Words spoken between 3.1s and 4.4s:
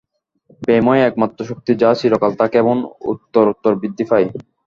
উত্তরোত্তর বৃদ্ধি পায়।